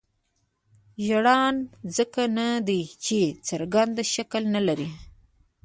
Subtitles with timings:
[1.05, 1.55] ژانر
[1.97, 4.89] ځکه نه دی چې څرګند شکل نه لري.